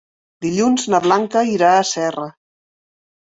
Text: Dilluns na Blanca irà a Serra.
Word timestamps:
Dilluns 0.43 0.85
na 0.93 0.99
Blanca 1.03 1.43
irà 1.57 1.69
a 1.81 1.85
Serra. 1.91 2.27